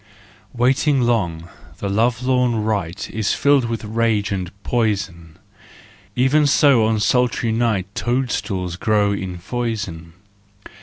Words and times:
Waiting 0.51 1.01
long, 1.03 1.47
the 1.77 1.87
lovelorn 1.87 2.65
wight 2.65 3.07
Is 3.11 3.35
filled 3.35 3.65
with 3.65 3.83
rage 3.83 4.31
and 4.31 4.49
poison: 4.63 5.37
Even 6.15 6.47
so 6.47 6.85
on 6.87 6.99
sultry 6.99 7.51
night 7.51 7.85
Toadstools 7.93 8.77
grow 8.77 9.11
in 9.11 9.37
foison. 9.37 10.13